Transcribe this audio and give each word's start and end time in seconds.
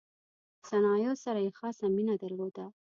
صنایعو 0.67 1.21
سره 1.23 1.39
یې 1.45 1.51
خاصه 1.59 1.85
مینه 1.95 2.15
درلوده. 2.21 2.65